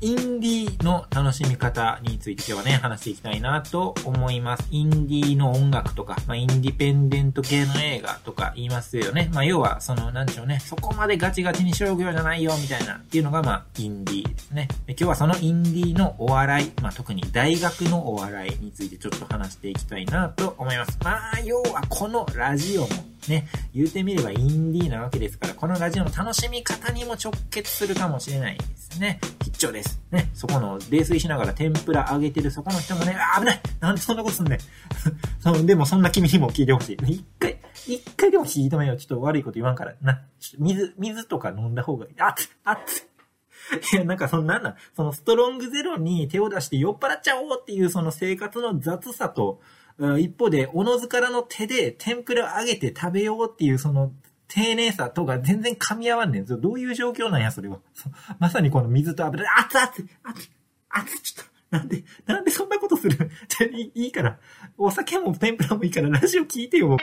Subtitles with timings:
[0.00, 4.68] インディーの楽しみ方についてはね、話していきたいなと思います。
[4.70, 9.30] インディーの音楽とか、まあ、インディペンデント系の映画とか言いますよね。
[9.32, 14.68] まあ、要は、その、なんでしょうね、そこまでガチガチに商業じゃないよ、みたいな、っていうのが、まあ、インディーですね。
[14.86, 20.98] で今日はそのインディーのお笑い、まあ、特に大学のお笑いについてちょっと話していきたいなと思います。
[21.02, 22.88] まあ、要はこのラジオも、
[23.28, 29.20] ね、言うてみればインディーなわけですから、このラジオの楽しみ方にも直結するかもしれないですね。
[29.42, 30.00] 必聴です。
[30.10, 34.58] ね、そこの冷水しながら天ぷら揚げてるそこの人もね、あ、危ないなんでそんなことすんねん。
[35.40, 36.96] そ でもそんな君にも聞いてほしい。
[37.12, 38.96] 一回、一回でも引い止めよう。
[38.96, 39.94] ちょっと悪いこと言わんから。
[40.00, 40.22] な、
[40.58, 42.14] 水、水とか飲んだ方がいい。
[42.18, 42.78] あっ、あっ。
[43.92, 49.60] いや、なんかそんなんなん、そのストロングゼロに手を出して酔っ払っちゃおうっていうその生活の雑さと、
[50.18, 54.12] 一方で、おのずからの手で天ぷらを揚げて食べようっていうその
[54.48, 56.44] 丁寧さとか全然噛み合わんねん。
[56.44, 57.78] どういう状況なんや、それは。
[58.38, 60.50] まさにこの水と油で、熱々熱
[60.90, 61.56] 熱ちょっと。
[61.70, 63.30] なんで、なんでそんなことする
[63.94, 64.38] いいから。
[64.78, 66.96] お酒も天ぷらもいいから、ラジオ聞いてよ。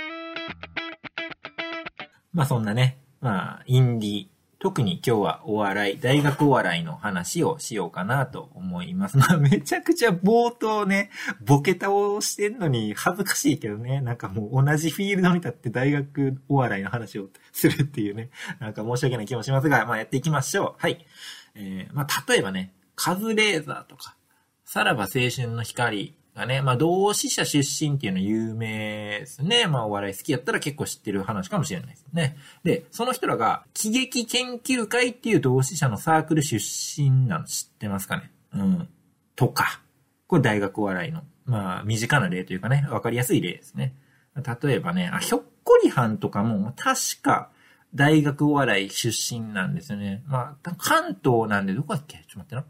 [2.31, 4.27] まあそんなね、まあ、インディ、
[4.63, 9.17] 特に今日はお笑い、大学お笑いの話をしようかなと思います。
[9.17, 11.09] まあめちゃくちゃ冒頭ね、
[11.45, 18.29] ボケ倒してんのに恥ずかしいけどね、なんかもう同じフィールドに立って大学お笑いの話をするっていうね、
[18.61, 20.81] なんか申し訳ない気もしますが、まあやっていきましょう。
[20.81, 21.05] はい。
[21.55, 24.15] えー、まあ例えばね、カズレーザーとか、
[24.63, 29.67] さらば青春の光がね、まあ同志社出身っていうの有名ですね。
[29.67, 32.37] まあお笑い好きやったら結構知ってる話かもしれないですね。
[32.63, 38.31] で、その人らが喜劇研究会っていう同志社のサークル出身なの知ってますかね？
[38.55, 38.89] うん。
[39.35, 39.81] とか。
[40.25, 43.93] これ大学お笑いの、まあ身近な例というかね、わかりやすい例ですね。
[44.35, 47.51] 例えばね、あ、ひょっこりはんとかも確か
[47.93, 50.23] 大学お笑い出身なんですよね。
[50.25, 52.17] まあ、関東なんでどこだっけ？
[52.17, 52.65] ちょっと待ってな。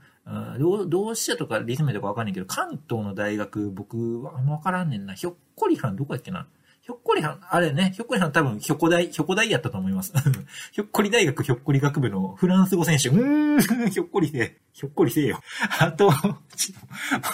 [0.58, 5.14] 同同志社とかリズムとかわかんないけど、関東の大学、僕はわからんねんな。
[5.14, 6.48] ひょっこりはんどこやっけな。
[6.82, 10.14] ひょっこりはん、あれね、ひょっこりはん多分、ひょこ大、ひょこ大やったと思います。
[10.72, 13.10] ひょっこり大学ひょっこり学部のフランス語選手。
[13.10, 15.42] うーん、ひょっこりせひょっこりせえよ。
[15.80, 16.12] あと、
[16.56, 17.28] ちょっと、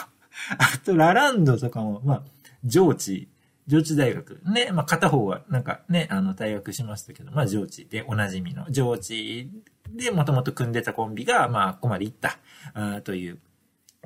[0.57, 2.23] あと、ラランドとかも、まあ、
[2.63, 3.27] 上智、
[3.69, 4.41] 上智大学。
[4.45, 9.47] ね、まあ、片方は、なんかね、あの、退学しましたけど、まあ、上智でおなじみの、上智
[9.93, 12.39] で、もともと組んでたコンビが、まあ、ここまで行った、
[12.73, 13.37] あという、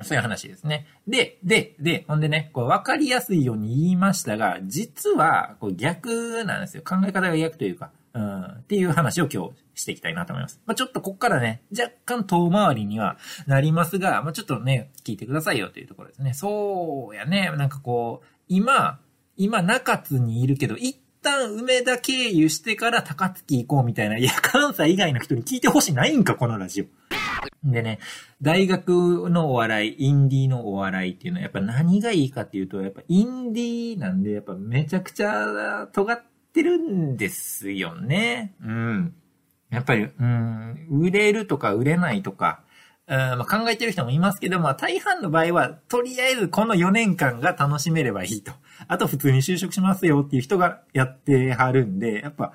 [0.02, 0.86] そういう話ですね。
[1.08, 6.82] で、で、で、ほんでね、これ分かりやすいように言いましたが、実は、こう逆なんですよ。
[6.84, 10.60] 考え方が逆というか、うん、っていう話を今日していきたいなと思います。
[10.66, 16.34] まあ、ちょっとこっからね、若干遠回りにはなりますが、まあ、ちょっとね、聞いてくださいよというところですね。
[16.34, 19.00] そうやね、なんかこう、今、
[19.36, 26.84] 今中津にいるけど、一旦梅田経由してから高槻行こうみたいな、いや、関西以外の人に聞いてほしないんか、このラジオ。
[27.64, 27.98] でね、
[28.42, 36.22] 大学のお笑い、インディーのお笑いっていうのはやっぱ何がいいかっていうと、やっぱインディーなんで、やっぱめちゃくちゃ尖っ
[36.52, 38.54] てるんですよね。
[38.62, 39.14] うん。
[39.70, 42.62] やっぱり、うん、売れるとか売れないとか、
[43.06, 48.52] うんまあ、考えてる人もいますけど、まあ大半の場合は、とりあえずこの4年間が楽しめればいいと。
[48.88, 52.54] あと普通に就職しますよっていう人がやってはるんで、やっぱ、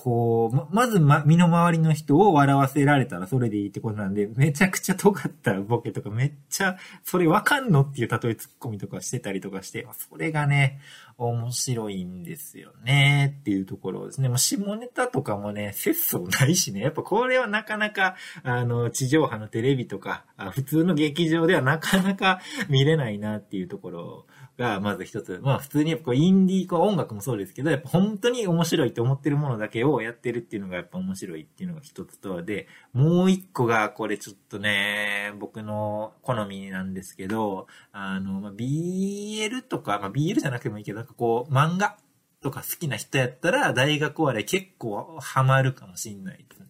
[0.00, 10.78] こう、ま、まずま、身の回りの人を笑わせられたらそれでいいってことなんで、めちゃくちゃ尖ったボケとかめっちゃ、それわかんのっていう例えツッコミとかしてたりとかして、それがね、
[11.16, 14.28] 面白いんですよねっていうところですね。
[14.28, 16.80] もう下ネタとかもね、節操ないしね。
[16.80, 18.14] やっぱこれはなかなか、
[18.44, 24.26] あの、地上波のテレビとか、普通の劇場ではなかなか見れないなっていうところ
[24.58, 25.38] が、まず一つ。
[25.42, 41.96] まあ普通にやっぱインディー、こう音楽もそうですけど、やっぱ本当に面白いって思ってるものだけをやってるっていうのがやっぱ面白いっていうのが一つとで、もう一個がこれちょっとね、僕の好みなんですけど、あの、まあ、BL とか、まあ BL じゃなくてもいいけど、なんかこう漫画
[42.42, 46.68] とか好きな人やったら大学終わり結構ハマるかもしんないです。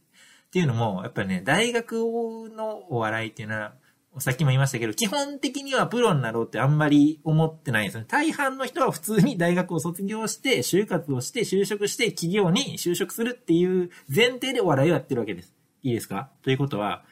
[0.49, 3.75] っていうのも、やっぱりね、大学のお笑いっていうのは、
[4.17, 8.05] さっきも言いましたけど、基本的にはプロになろうってあんまり思ってないんですね。
[8.09, 15.55] 大半の人は普通に大学を卒業して、就活をして、就職して、企業に就職するっていう前提でお笑いをやってるわけです。
[15.83, 16.31] いいですか？
[16.43, 17.05] ということは、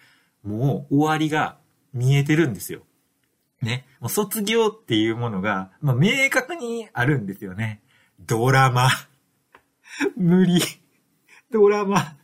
[0.43, 1.59] もう終わりが
[1.93, 2.81] 見えてるんですよ。
[3.63, 3.87] ね。
[4.01, 7.83] もう卒業っていうものが、まあ、明確にあるんですよね。
[8.21, 8.89] ドラマ。
[10.17, 10.61] 無理。
[11.53, 12.17] ドラマ。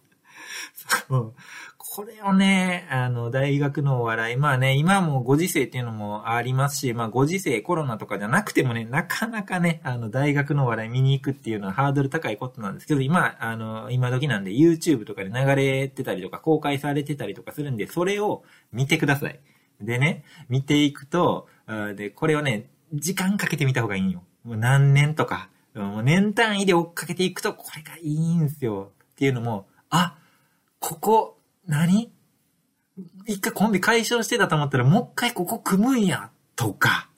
[1.09, 1.35] そう
[1.95, 18.43] これをね、あの、大学のお笑い、まあね、今もご時世っていうのもありますし、まあご時世コロナとかじゃなくてもね、なかなかね、あの、大学のお笑い見に行くっていうのはハードル高いことなんですけど、今、あの、今時なんで YouTube とかで流れてたりとか公開されてたりとかするんで、それを
[18.73, 19.39] 見てください。
[19.83, 21.47] でね、見ていくと、
[21.95, 24.25] で、これをね、時間かけてみた方がいいんよ。
[24.45, 28.93] もう何年とか、もう年単位で追っかけていくと、これがいいんすよ。
[29.13, 30.17] っていうのも、あ、
[30.79, 32.11] ここ、何？
[33.27, 37.09] 一回コンビ解消してたと思ったら、もう一回ここ組むんや、とか、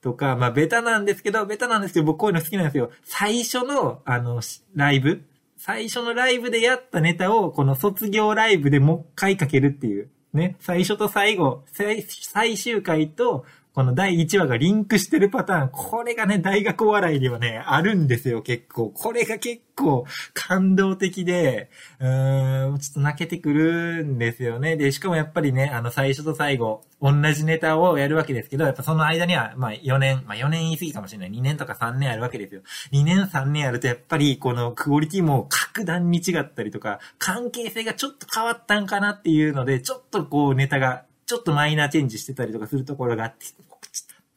[0.00, 2.90] とか、まあ、ベタなんですけど、ベタなんですけど、僕こういうの好きなんですよ。
[3.04, 4.40] 最初の、あの、
[4.74, 5.22] ライブ？
[5.58, 10.08] 最初のライブでやったネタを、この卒業ライブでもう一回かけるっていう。
[10.32, 10.56] ね。
[10.60, 18.90] 最初と最後、最終回と、この第1話がリンクしてるパターン、これがね、大学お笑いではね、あるんですよ、結構。
[18.90, 21.70] これが結構感動的で、
[22.00, 24.76] うーん、ちょっと泣けてくるんですよね。
[24.76, 31.30] で、しかもやっぱりね、あの、最初と最後、同じネタをやるわけですけど、やっぱその間には、まあ4年、まあ4年言い過ぎかもしれない。
[31.30, 32.62] 2年とか3年あるわけですよ。
[32.92, 43.46] 2年3年あるとやっぱり、このクオリティも格段に違ったりとか、関係性がちょっと変わったんかなっていうので、ちょっとこうネタがちょっとマイナーチェンジしてたりとかするところがあって、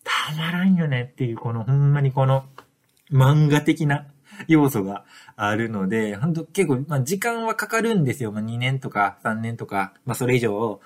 [0.03, 2.45] たまらんよねっていう、このほんまにこの
[3.11, 4.05] 漫画的な
[4.47, 5.03] 要素が
[5.35, 8.31] あるので、本当結構、まあ時間はかかるんですよ。
[8.31, 10.81] まあ2年とか3年とか、まあそれ以上、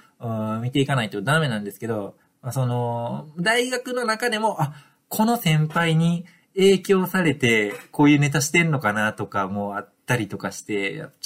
[0.61, 4.75] 見ていかないとダメなんですけど、まあ、その、大学の中でも、あ、
[5.09, 6.23] この先輩に
[6.55, 11.17] 影響されて、こういうネタしてんのかなとかもあったりとかして、ちょっと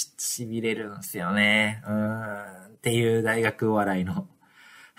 [0.56, 1.83] 痺れるんですよね。
[1.88, 4.28] うん、っていう大学お笑いの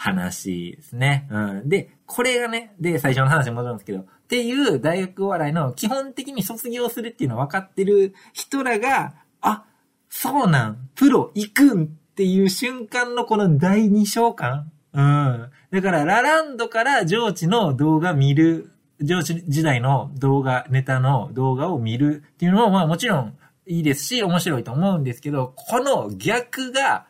[0.03, 1.29] 話ですね。
[1.31, 1.69] うん。
[1.69, 9.65] で、これがね、で、最初の話に戻るんですけど、っていう大学お笑いの基本的に卒業するっていうの分かってる人らが、あ、
[10.09, 14.73] そうなん、プロ行くんっていう瞬間のこの第二章感。
[14.93, 15.51] うん。
[15.71, 23.39] だから、ラランドから上智の動画見る、上智時代の動画、ネタの動画を見るっていうのも、まあもちろん
[23.69, 27.07] いいですし、面白いと思うんですけど、この逆が、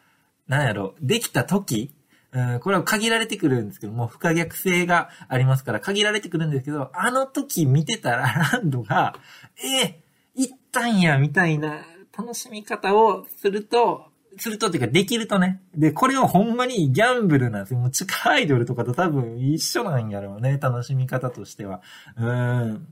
[0.47, 1.95] なんやろ、できた時、
[2.33, 9.15] うん、これは限られてくるんですけども、不可逆性がありますから、限られてくるんですけど、あの時見てたらランドが、
[9.85, 11.85] えー、行ったんや、みたいな
[12.17, 14.07] 楽しみ方をすると、
[14.39, 15.61] するとっていうか、できるとね。
[15.75, 17.81] で、これはほんまにギャンブルなんですよ。
[17.81, 20.59] もう地下アイドルとかと多分一緒なんやろうね。
[20.59, 21.83] 楽しみ方としては。
[22.17, 22.89] うん。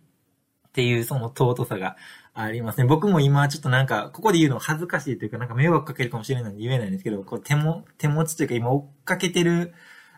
[0.69, 1.97] っていうその尊さが
[2.43, 2.87] ありますね。
[2.87, 9.75] 僕も今ちょっとなんか、ここで言うの恥ずかしいというか、なんか迷惑かけるかもしれないんで言えないんですけど、こう手も、手持ちというか今追っかけてる、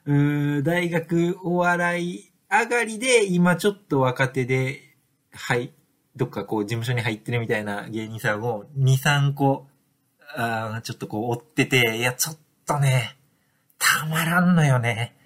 [0.06, 4.80] う大学お笑い上がりで、今ちょっと若手で、
[5.32, 5.72] はい、
[6.16, 9.68] どっかこう事務所に入ってるみたいな芸人さんを2、3個、
[10.36, 13.16] あちょっとこう追ってて、いや、ちょっとね、
[13.78, 15.16] たまらんのよね。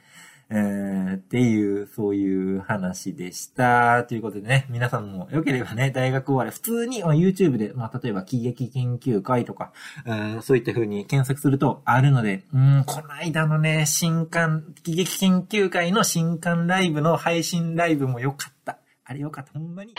[0.48, 4.04] えー、っていう、そういう話でした。
[4.04, 9.72] ということでね、皆さんも良ければね、大学終わり、普通に、まあ、YouTube で、まあ、例えば、喜劇研究会とか、
[10.06, 18.78] えー、そういった風に検索するとあるので、うん、この間のね、新刊、喜劇研究会の新刊ライブの配信ライブも良かった。
[19.04, 19.94] あれ良かった、ほんまに。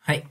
[0.00, 0.24] はい。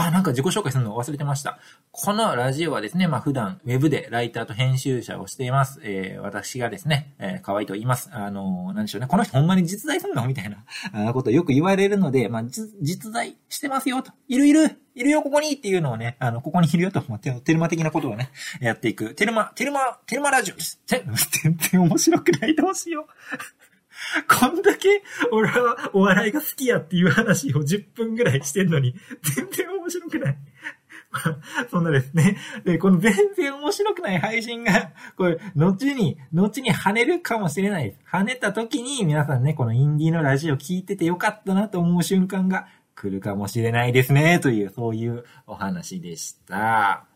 [0.00, 1.58] あ、なんか自己紹介するの忘れてました。
[1.90, 5.80] このラジオはですね、まあ普段ウェブでライターと編集者をしています。
[5.82, 8.08] えー、私がですね、えー、河合と言います。
[8.12, 9.08] あのー、なんでしょうね。
[9.08, 10.50] この人ほんまに実在するのみたい
[10.92, 14.12] なことよく言われるので、まあ実在してますよと。
[14.28, 18.30] いるいるいるよ、ここにっていうのをね、あの、ここにいるよと、まあ、テルマ的なことをね、
[18.60, 19.14] やっていく。
[19.14, 20.80] テルマ、テルマ、テルマラジオです。
[20.86, 21.04] 全
[21.56, 23.06] 然 面白くないどうしよう。
[24.28, 30.36] こんだけ俺はお笑いが好きやっていう話を10分ぐらいしてんのに、全然面白くない。
[31.70, 32.36] そんなですね。
[32.64, 38.00] で、この全然面白くない配信が、これ、後に、後に跳ねるかもしれないです。
[38.10, 47.06] 跳ねた時に皆さんね、このインディーのラジオ聞いててよかったなと思う瞬間が来るかもしれないですね、という、そういうお話でした。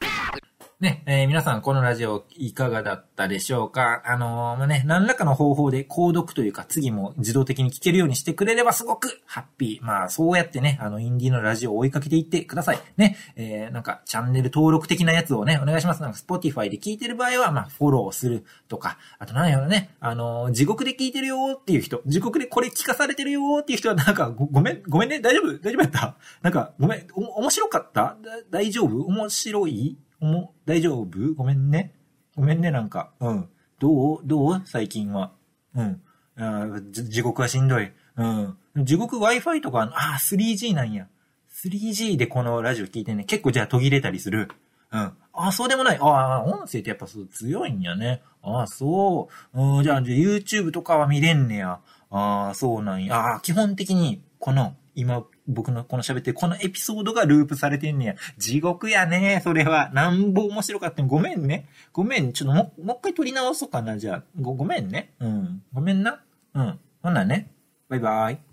[0.82, 4.02] ね、えー、皆さんこのラジオいかがだったでしょうか？
[4.04, 9.86] あのー、ま、ね、何らかの方法で購読というか次も自動的に聞けるようにしてくれればすごくハッピー。
[9.86, 12.80] まあ、そうやってね、あの、インディーのラジオを追いかけていってください。
[12.96, 16.02] ね、えー、なんか、チャンネル登録的なやつをね、お願いします。
[16.02, 25.52] なんか、 Spotify で聞いてる場合は、まあ、フォローするとか、あと何やろね、あのー、地獄で聞いてるよっていう人、地獄でこれ聞かされてるよっていう人は、なんかご、ごめん、ごめんね、大丈夫？
[25.58, 26.16] 大丈夫やった？
[26.42, 28.16] なんか、ごめん、お、面白かった？
[28.50, 29.04] 大丈夫？
[29.06, 29.96] 面白い？
[30.24, 31.34] も、大丈夫？
[31.34, 31.94] ごめんね。
[32.36, 33.10] ごめんね、なんか。
[33.20, 33.48] うん。
[33.78, 34.20] どう？
[34.24, 34.62] どう？
[34.64, 35.32] 最近は。
[35.74, 36.00] うん。
[36.36, 37.92] あ地獄はしんどい。
[38.16, 38.56] うん。
[38.76, 41.08] 地獄 Wi-Fi とか、あ、3G なんや。
[41.52, 44.48] 3G でこのラジオ聞いてね、結構じゃあ途切れたりする。
[44.92, 45.12] うん。
[45.32, 45.98] あ、そうでもない。
[46.00, 48.22] ああ、音声ってやっぱそう強いんやね。
[48.42, 49.60] ああ、そう。
[49.60, 51.80] うん、じゃあ、じゃあ YouTube とかは見れんねや。
[52.10, 53.16] ああ、そうなんや。
[53.16, 58.14] ああ、基本的に、この、今、僕のこの喋ってるこのエピソードがループされてんねや。
[58.38, 59.90] 地獄やね、それは。
[59.92, 61.68] なんぼ面白かったごめんね。
[61.92, 62.32] ごめん。
[62.32, 64.22] ちょっとも、もう一回撮り直そうかな、じゃあ。
[64.40, 65.12] ご、ごめんね。
[65.18, 65.62] うん。
[65.72, 66.20] ごめんな。
[66.54, 66.78] うん。
[67.02, 67.50] ほんなね。
[67.88, 68.51] バイバイ。